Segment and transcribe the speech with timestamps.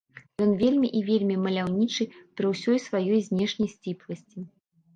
[0.45, 4.39] Ён вельмі і вельмі маляўнічы пры ўсёй сваёй знешняй сціпласці.